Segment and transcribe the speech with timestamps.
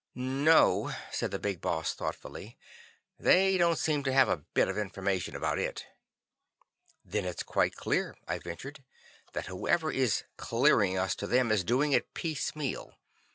[0.15, 2.57] "No," said the Big Boss thoughtfully,
[3.19, 5.85] "they don't seem to have a bit of information about it."
[7.05, 8.83] "Then it's quite clear," I ventured,
[9.33, 12.95] "that whoever is 'clearing' us to them is doing it piecemeal.